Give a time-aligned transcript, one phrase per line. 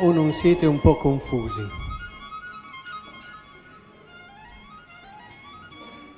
[0.00, 1.66] o non siete un po' confusi?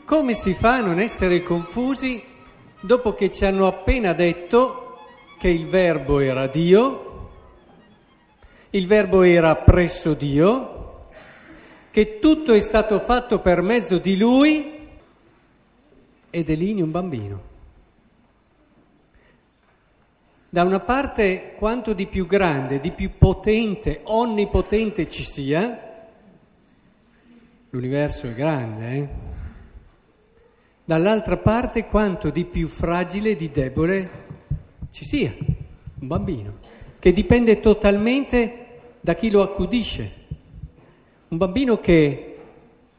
[0.04, 2.22] Come si fa a non essere confusi
[2.80, 4.98] dopo che ci hanno appena detto
[5.38, 7.28] che il verbo era Dio,
[8.70, 11.08] il verbo era presso Dio,
[11.90, 14.88] che tutto è stato fatto per mezzo di Lui
[16.30, 17.49] ed è lì un bambino?
[20.52, 26.08] Da una parte, quanto di più grande, di più potente, onnipotente ci sia,
[27.70, 29.08] l'universo è grande, eh?
[30.84, 34.10] Dall'altra parte, quanto di più fragile, di debole
[34.90, 36.58] ci sia, un bambino,
[36.98, 38.66] che dipende totalmente
[39.00, 40.12] da chi lo accudisce.
[41.28, 42.38] Un bambino che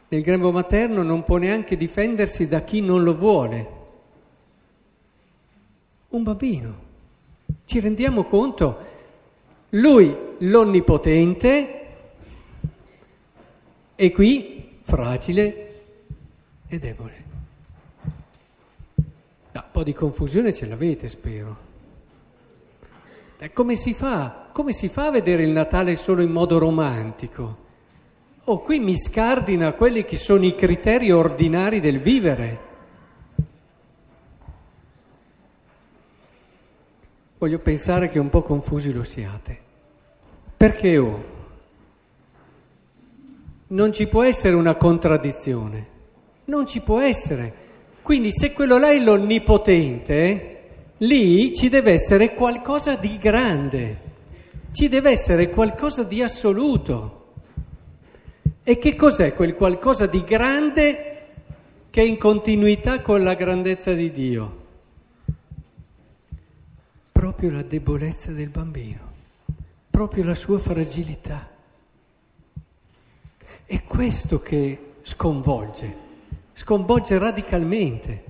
[0.08, 3.68] nel grembo materno non può neanche difendersi da chi non lo vuole.
[6.12, 6.91] Un bambino.
[7.72, 8.78] Ci rendiamo conto?
[9.70, 11.86] Lui l'onnipotente
[13.96, 15.84] e qui fragile
[16.68, 17.24] e debole.
[18.96, 19.04] No,
[19.54, 21.58] un po' di confusione ce l'avete, spero.
[23.54, 24.50] Come si fa?
[24.52, 27.58] Come si fa a vedere il Natale solo in modo romantico?
[28.44, 32.71] Oh, qui mi scardina quelli che sono i criteri ordinari del vivere.
[37.42, 39.58] Voglio pensare che un po' confusi lo siate.
[40.56, 41.24] Perché oh?
[43.70, 45.88] Non ci può essere una contraddizione,
[46.46, 47.52] non ci può essere.
[48.04, 50.60] Quindi se quello là è l'onnipotente,
[50.98, 54.00] lì ci deve essere qualcosa di grande,
[54.72, 57.30] ci deve essere qualcosa di assoluto.
[58.62, 61.30] E che cos'è quel qualcosa di grande
[61.90, 64.61] che è in continuità con la grandezza di Dio?
[67.42, 69.00] Proprio la debolezza del bambino,
[69.90, 71.50] proprio la sua fragilità.
[73.66, 75.96] È questo che sconvolge,
[76.54, 78.24] sconvolge radicalmente.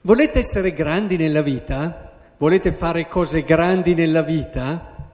[0.00, 2.12] Volete essere grandi nella vita?
[2.38, 5.10] Volete fare cose grandi nella vita?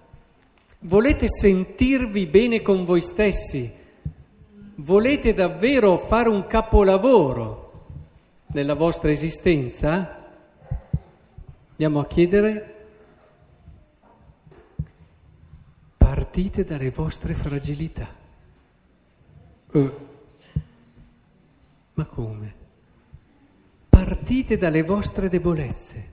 [0.83, 3.69] Volete sentirvi bene con voi stessi?
[4.77, 7.87] Volete davvero fare un capolavoro
[8.53, 10.18] nella vostra esistenza?
[11.81, 12.75] Andiamo a chiedere,
[15.97, 18.09] partite dalle vostre fragilità.
[19.71, 19.93] Uh,
[21.95, 22.55] ma come?
[23.89, 26.13] Partite dalle vostre debolezze.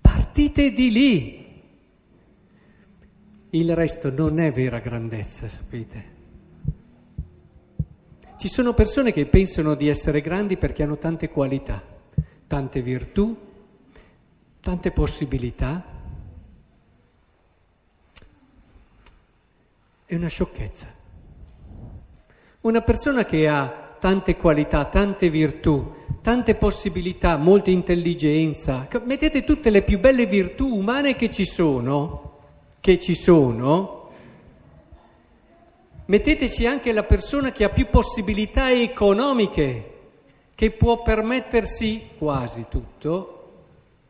[0.00, 1.62] Partite di lì.
[3.50, 6.04] Il resto non è vera grandezza, sapete.
[8.38, 11.84] Ci sono persone che pensano di essere grandi perché hanno tante qualità,
[12.46, 13.52] tante virtù,
[14.64, 15.84] tante possibilità.
[20.06, 20.86] È una sciocchezza.
[22.62, 25.92] Una persona che ha tante qualità, tante virtù,
[26.22, 32.38] tante possibilità, molta intelligenza, mettete tutte le più belle virtù umane che ci sono,
[32.80, 34.08] che ci sono,
[36.06, 39.92] metteteci anche la persona che ha più possibilità economiche,
[40.54, 43.33] che può permettersi quasi tutto,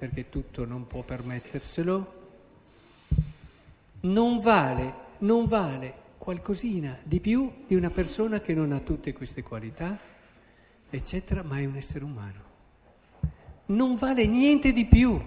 [0.05, 2.13] perché tutto non può permetterselo,
[4.01, 9.43] non vale, non vale qualcosina di più di una persona che non ha tutte queste
[9.43, 9.99] qualità,
[10.91, 12.43] eccetera, ma è un essere umano.
[13.67, 15.19] Non vale niente di più.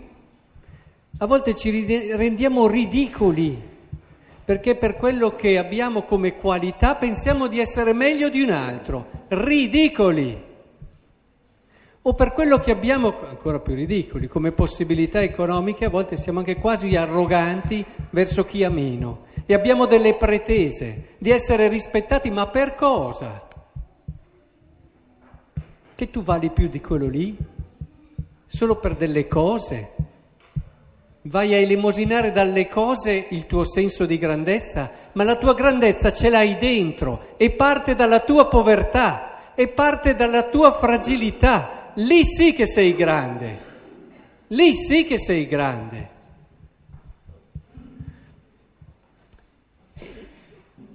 [1.17, 1.71] A volte ci
[2.15, 3.59] rendiamo ridicoli
[4.45, 9.25] perché per quello che abbiamo come qualità pensiamo di essere meglio di un altro.
[9.29, 10.46] Ridicoli
[12.07, 16.55] o per quello che abbiamo, ancora più ridicoli, come possibilità economiche, a volte siamo anche
[16.55, 22.75] quasi arroganti verso chi ha meno e abbiamo delle pretese di essere rispettati, ma per
[22.75, 23.45] cosa?
[25.95, 27.35] Che tu vali più di quello lì?
[28.45, 29.91] Solo per delle cose?
[31.23, 36.29] Vai a elemosinare dalle cose il tuo senso di grandezza, ma la tua grandezza ce
[36.29, 42.65] l'hai dentro e parte dalla tua povertà e parte dalla tua fragilità lì sì che
[42.65, 43.57] sei grande,
[44.47, 46.15] lì sì che sei grande.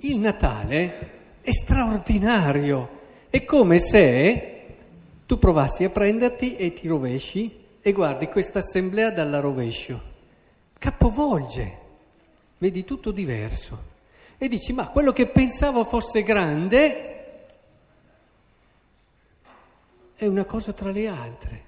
[0.05, 1.11] Il Natale
[1.41, 3.01] è straordinario,
[3.31, 4.49] è come se
[5.27, 10.11] tu provassi a prenderti e ti rovesci e guardi questa assemblea dalla rovescio.
[10.79, 11.79] Capovolge,
[12.59, 13.91] vedi tutto diverso.
[14.39, 17.12] E dici, ma quello che pensavo fosse grande
[20.25, 21.65] è una cosa tra le altre.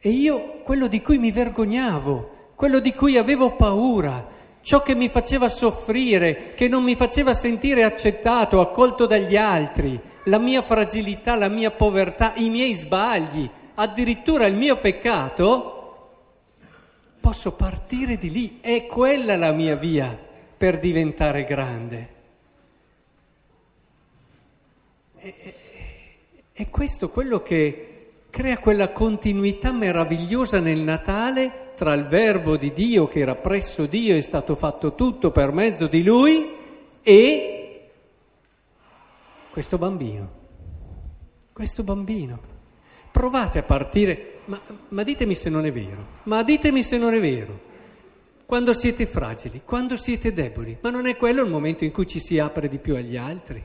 [0.00, 4.26] E io quello di cui mi vergognavo, quello di cui avevo paura,
[4.62, 10.38] ciò che mi faceva soffrire, che non mi faceva sentire accettato, accolto dagli altri, la
[10.38, 16.08] mia fragilità, la mia povertà, i miei sbagli, addirittura il mio peccato,
[17.20, 20.18] posso partire di lì, è quella la mia via
[20.56, 22.16] per diventare grande.
[26.58, 33.06] È questo quello che crea quella continuità meravigliosa nel Natale tra il Verbo di Dio
[33.06, 36.52] che era presso Dio e è stato fatto tutto per mezzo di Lui
[37.00, 37.90] e
[39.50, 40.32] questo bambino.
[41.52, 42.40] Questo bambino.
[43.12, 47.20] Provate a partire, ma, ma ditemi se non è vero, ma ditemi se non è
[47.20, 47.66] vero
[48.44, 52.18] quando siete fragili, quando siete deboli, ma non è quello il momento in cui ci
[52.18, 53.64] si apre di più agli altri?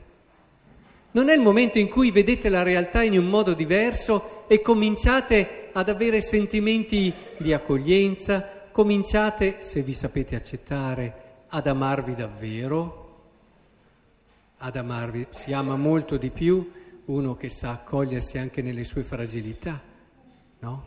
[1.14, 5.68] Non è il momento in cui vedete la realtà in un modo diverso e cominciate
[5.72, 13.02] ad avere sentimenti di accoglienza, cominciate, se vi sapete accettare, ad amarvi davvero,
[14.58, 16.68] ad amarvi, si ama molto di più
[17.04, 19.80] uno che sa accogliersi anche nelle sue fragilità,
[20.58, 20.84] no?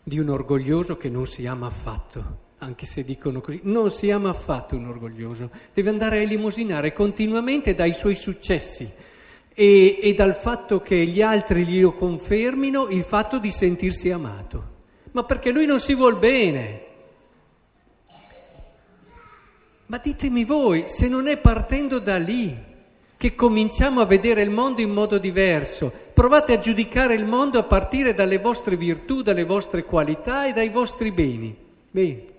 [0.00, 4.28] Di un orgoglioso che non si ama affatto anche se dicono così, non si ama
[4.28, 8.88] affatto un orgoglioso, deve andare a elemosinare continuamente dai suoi successi
[9.54, 14.68] e, e dal fatto che gli altri glielo confermino il fatto di sentirsi amato,
[15.12, 16.88] ma perché lui non si vuol bene.
[19.86, 22.68] Ma ditemi voi, se non è partendo da lì
[23.16, 27.64] che cominciamo a vedere il mondo in modo diverso, provate a giudicare il mondo a
[27.64, 31.54] partire dalle vostre virtù, dalle vostre qualità e dai vostri beni.
[31.90, 32.29] Bene.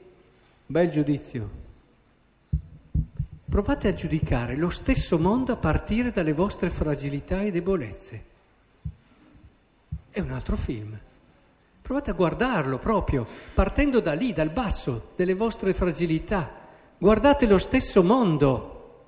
[0.72, 1.50] Bel giudizio.
[3.50, 8.24] Provate a giudicare lo stesso mondo a partire dalle vostre fragilità e debolezze.
[10.10, 10.98] È un altro film.
[11.82, 16.50] Provate a guardarlo proprio, partendo da lì, dal basso, delle vostre fragilità.
[16.98, 19.08] Guardate lo stesso mondo.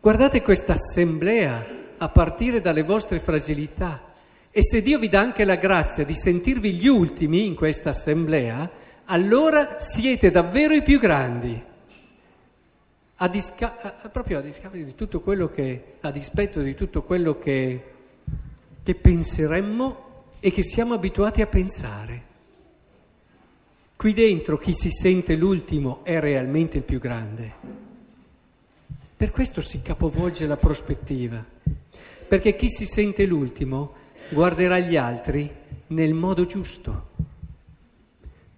[0.00, 1.66] Guardate questa assemblea
[1.98, 4.04] a partire dalle vostre fragilità.
[4.50, 8.79] E se Dio vi dà anche la grazia di sentirvi gli ultimi in questa assemblea,
[9.10, 11.60] allora siete davvero i più grandi.
[13.22, 17.84] A disca- proprio a discapito di tutto quello che, a dispetto di tutto quello che,
[18.82, 20.08] che penseremmo
[20.40, 22.28] e che siamo abituati a pensare.
[23.96, 27.52] Qui dentro chi si sente l'ultimo è realmente il più grande.
[29.16, 31.44] Per questo si capovolge la prospettiva,
[32.26, 33.92] perché chi si sente l'ultimo
[34.30, 35.52] guarderà gli altri
[35.88, 37.08] nel modo giusto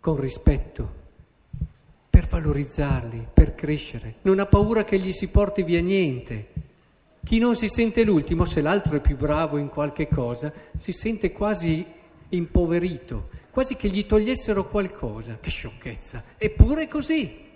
[0.02, 0.94] con rispetto,
[2.10, 4.16] per valorizzarli, per crescere.
[4.22, 6.49] Non ha paura che gli si porti via niente.
[7.22, 11.31] Chi non si sente l'ultimo, se l'altro è più bravo in qualche cosa, si sente
[11.31, 11.87] quasi
[12.31, 15.38] impoverito, quasi che gli togliessero qualcosa.
[15.40, 16.25] Che sciocchezza!
[16.37, 17.50] Eppure è così.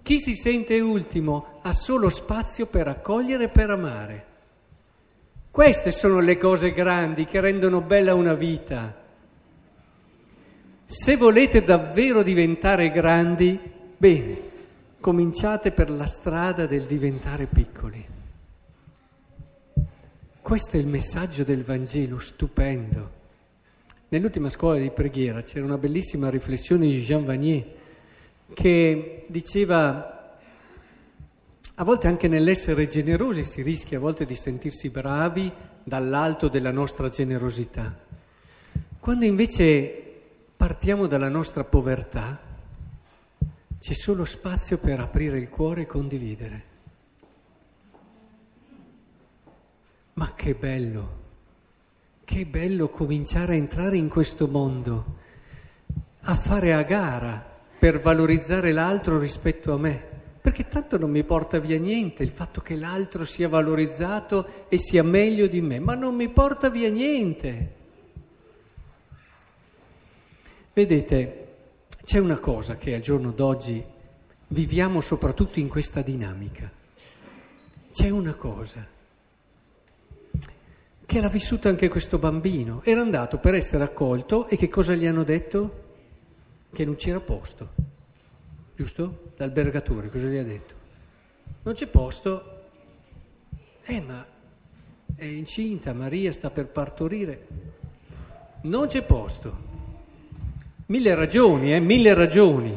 [0.00, 4.26] Chi si sente ultimo ha solo spazio per accogliere e per amare.
[5.50, 8.97] Queste sono le cose grandi che rendono bella una vita.
[10.90, 13.60] Se volete davvero diventare grandi,
[13.94, 14.40] bene,
[14.98, 18.02] cominciate per la strada del diventare piccoli.
[20.40, 23.10] Questo è il messaggio del Vangelo, stupendo.
[24.08, 27.66] Nell'ultima scuola di preghiera c'era una bellissima riflessione di Jean Vanier
[28.54, 30.38] che diceva
[31.74, 35.52] a volte anche nell'essere generosi si rischia a volte di sentirsi bravi
[35.84, 37.94] dall'alto della nostra generosità.
[38.98, 40.06] Quando invece
[40.58, 42.36] partiamo dalla nostra povertà,
[43.78, 46.62] c'è solo spazio per aprire il cuore e condividere.
[50.14, 51.18] Ma che bello,
[52.24, 55.18] che bello cominciare a entrare in questo mondo,
[56.22, 60.02] a fare a gara per valorizzare l'altro rispetto a me,
[60.40, 65.04] perché tanto non mi porta via niente il fatto che l'altro sia valorizzato e sia
[65.04, 67.76] meglio di me, ma non mi porta via niente.
[70.78, 71.46] Vedete,
[72.04, 73.84] c'è una cosa che al giorno d'oggi
[74.46, 76.70] viviamo soprattutto in questa dinamica.
[77.90, 78.86] C'è una cosa
[81.04, 82.80] che l'ha vissuta anche questo bambino.
[82.84, 85.96] Era andato per essere accolto e che cosa gli hanno detto?
[86.72, 87.70] Che non c'era posto.
[88.76, 89.32] Giusto?
[89.34, 90.74] L'albergatore cosa gli ha detto?
[91.64, 92.66] Non c'è posto.
[93.82, 94.24] Eh, ma
[95.16, 97.46] è incinta, Maria sta per partorire.
[98.60, 99.67] Non c'è posto.
[100.90, 102.74] Mille ragioni, eh, mille ragioni.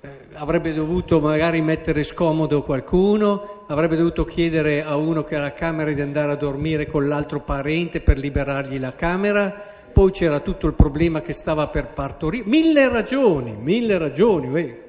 [0.00, 5.52] Eh, avrebbe dovuto magari mettere scomodo qualcuno, avrebbe dovuto chiedere a uno che ha la
[5.52, 9.54] camera di andare a dormire con l'altro parente per liberargli la camera,
[9.92, 14.82] poi c'era tutto il problema che stava per partorire, mille ragioni, mille ragioni, beh,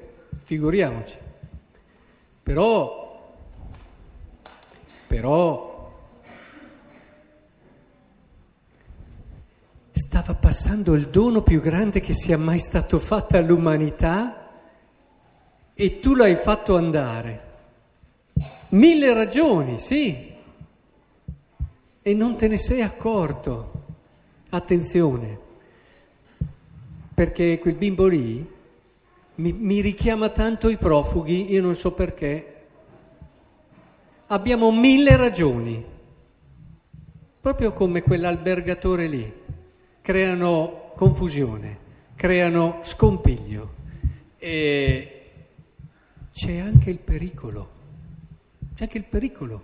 [0.44, 1.18] figuriamoci.
[2.42, 3.36] Però,
[5.06, 5.67] però,
[9.98, 14.48] stava passando il dono più grande che sia mai stato fatto all'umanità
[15.74, 17.46] e tu l'hai fatto andare.
[18.70, 20.32] Mille ragioni, sì,
[22.00, 23.72] e non te ne sei accorto.
[24.50, 25.38] Attenzione,
[27.12, 28.48] perché quel bimbo lì
[29.34, 32.54] mi, mi richiama tanto i profughi, io non so perché.
[34.28, 35.84] Abbiamo mille ragioni,
[37.40, 39.46] proprio come quell'albergatore lì.
[40.08, 41.76] Creano confusione,
[42.16, 43.74] creano scompiglio
[44.38, 45.22] e
[46.32, 47.70] c'è anche il pericolo,
[48.74, 49.62] c'è anche il pericolo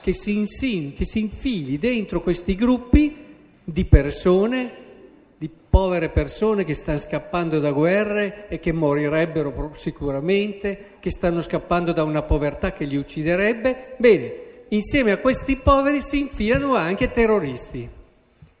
[0.00, 3.24] che si, insin, che si infili dentro questi gruppi
[3.62, 4.70] di persone,
[5.38, 11.92] di povere persone che stanno scappando da guerre e che morirebbero sicuramente, che stanno scappando
[11.92, 13.94] da una povertà che li ucciderebbe.
[13.96, 14.34] Bene,
[14.70, 17.88] insieme a questi poveri si infilano anche terroristi.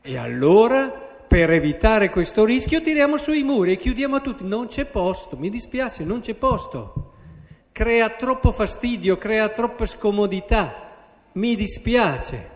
[0.00, 4.44] E allora, per evitare questo rischio, tiriamo sui muri e chiudiamo a tutti.
[4.44, 7.12] Non c'è posto, mi dispiace, non c'è posto.
[7.70, 10.86] Crea troppo fastidio, crea troppe scomodità.
[11.32, 12.50] Mi dispiace.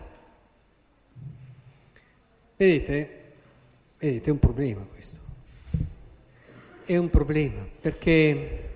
[2.57, 3.21] Vedete?
[3.99, 5.17] Vedete, è un problema questo.
[6.83, 8.71] È un problema perché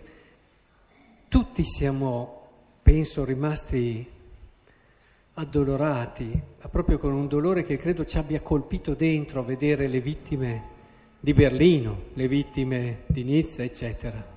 [1.27, 2.49] tutti siamo,
[2.83, 4.15] penso, rimasti
[5.39, 10.01] addolorati, ma proprio con un dolore che credo ci abbia colpito dentro a vedere le
[10.01, 10.75] vittime
[11.19, 14.35] di Berlino, le vittime di Nizza, eccetera.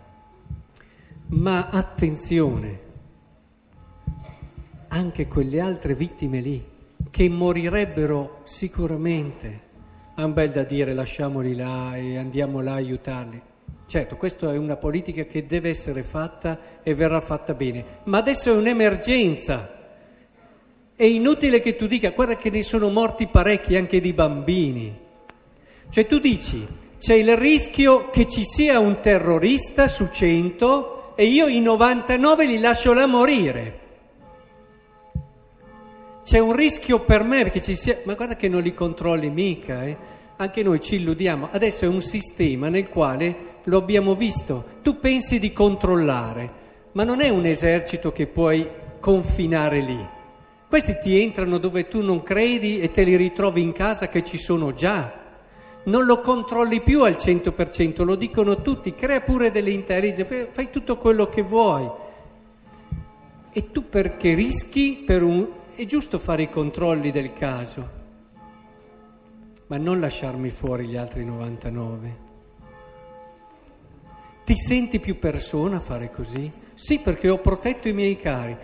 [1.28, 2.80] Ma attenzione,
[4.88, 6.62] anche quelle altre vittime lì
[7.10, 9.68] che morirebbero sicuramente.
[10.16, 13.40] Ha un bel da dire lasciamoli là e andiamo là a aiutarli.
[13.86, 18.52] Certo, questa è una politica che deve essere fatta e verrà fatta bene, ma adesso
[18.52, 19.78] è un'emergenza.
[21.00, 24.94] È inutile che tu dica, guarda che ne sono morti parecchi anche di bambini.
[25.88, 26.66] Cioè tu dici,
[26.98, 32.58] c'è il rischio che ci sia un terrorista su 100 e io i 99 li
[32.58, 33.78] lascio là morire
[36.22, 39.84] c'è un rischio per me perché ci sia, ma guarda che non li controlli mica,
[39.84, 39.96] eh?
[40.36, 45.38] anche noi ci illudiamo, adesso è un sistema nel quale lo abbiamo visto, tu pensi
[45.38, 46.52] di controllare,
[46.92, 48.68] ma non è un esercito che puoi
[49.00, 50.18] confinare lì.
[50.70, 54.38] Questi ti entrano dove tu non credi e te li ritrovi in casa che ci
[54.38, 55.12] sono già.
[55.82, 60.96] Non lo controlli più al 100%, lo dicono tutti, crea pure delle intelligenze, fai tutto
[60.96, 61.90] quello che vuoi.
[63.50, 67.90] E tu perché rischi per un, è giusto fare i controlli del caso,
[69.66, 72.28] ma non lasciarmi fuori gli altri 99.
[74.44, 76.48] Ti senti più persona a fare così?
[76.74, 78.56] Sì, perché ho protetto i miei cari.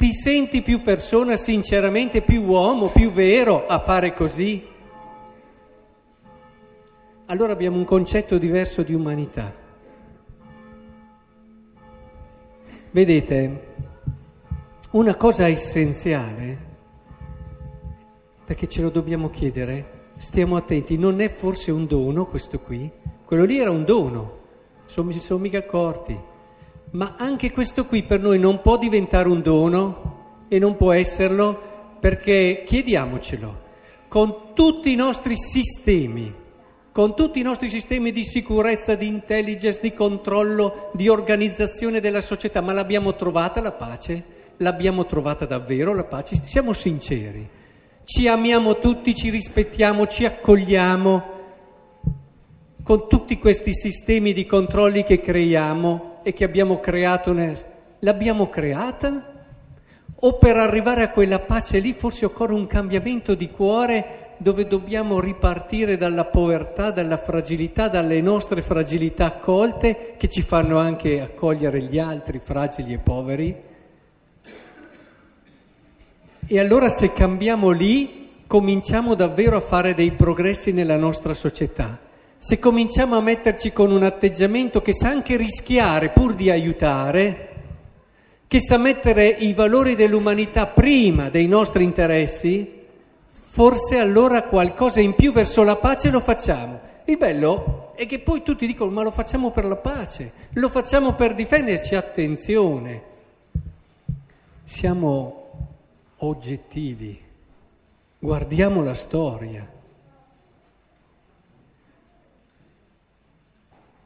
[0.00, 4.66] Ti senti più persona, sinceramente, più uomo, più vero a fare così?
[7.26, 9.54] Allora abbiamo un concetto diverso di umanità.
[12.92, 13.66] Vedete,
[14.92, 16.58] una cosa essenziale,
[18.46, 22.90] perché ce lo dobbiamo chiedere, stiamo attenti, non è forse un dono questo qui?
[23.22, 24.38] Quello lì era un dono,
[24.96, 26.18] non si sono mica accorti,
[26.92, 31.68] ma anche questo qui per noi non può diventare un dono e non può esserlo
[32.00, 33.60] perché chiediamocelo,
[34.08, 36.34] con tutti i nostri sistemi,
[36.92, 42.60] con tutti i nostri sistemi di sicurezza, di intelligence, di controllo, di organizzazione della società,
[42.60, 44.38] ma l'abbiamo trovata la pace?
[44.60, 46.40] l'abbiamo trovata davvero la pace?
[46.42, 47.48] Siamo sinceri,
[48.04, 51.38] ci amiamo tutti, ci rispettiamo, ci accogliamo
[52.82, 57.34] con tutti questi sistemi di controlli che creiamo e che abbiamo creato,
[58.00, 59.38] l'abbiamo creata?
[60.22, 65.20] O per arrivare a quella pace lì forse occorre un cambiamento di cuore dove dobbiamo
[65.20, 71.98] ripartire dalla povertà, dalla fragilità, dalle nostre fragilità accolte che ci fanno anche accogliere gli
[71.98, 73.62] altri fragili e poveri?
[76.46, 82.08] E allora se cambiamo lì, cominciamo davvero a fare dei progressi nella nostra società.
[82.42, 87.48] Se cominciamo a metterci con un atteggiamento che sa anche rischiare pur di aiutare,
[88.48, 92.86] che sa mettere i valori dell'umanità prima dei nostri interessi,
[93.28, 96.80] forse allora qualcosa in più verso la pace lo facciamo.
[97.04, 101.12] Il bello è che poi tutti dicono ma lo facciamo per la pace, lo facciamo
[101.12, 103.02] per difenderci, attenzione.
[104.64, 105.50] Siamo
[106.16, 107.20] oggettivi,
[108.18, 109.78] guardiamo la storia.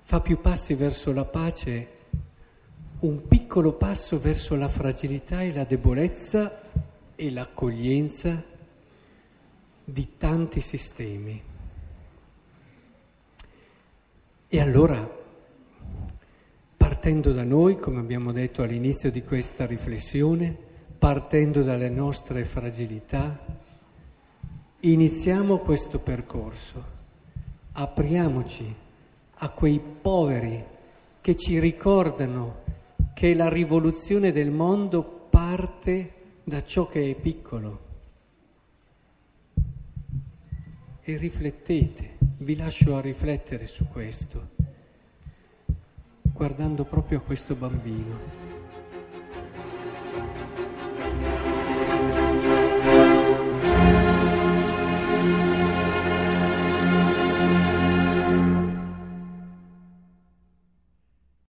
[0.07, 1.89] Fa più passi verso la pace,
[3.01, 6.61] un piccolo passo verso la fragilità e la debolezza
[7.17, 8.45] e l'accoglienza
[9.83, 11.43] di tanti sistemi.
[14.47, 15.11] E allora,
[16.77, 20.55] partendo da noi, come abbiamo detto all'inizio di questa riflessione,
[20.99, 23.43] partendo dalle nostre fragilità,
[24.81, 26.85] iniziamo questo percorso,
[27.73, 28.83] apriamoci
[29.37, 30.63] a quei poveri
[31.21, 32.63] che ci ricordano
[33.15, 36.13] che la rivoluzione del mondo parte
[36.45, 37.83] da ciò che è piccolo.
[41.01, 44.51] E riflettete, vi lascio a riflettere su questo,
[46.23, 48.44] guardando proprio a questo bambino.